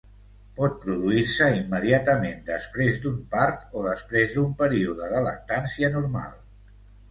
[0.59, 6.37] Pot produir-se immediatament després d'un part o després d'un període de lactància normal.